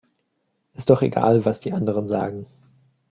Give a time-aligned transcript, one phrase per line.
[0.73, 2.47] Ist doch egal, was die anderen sagen.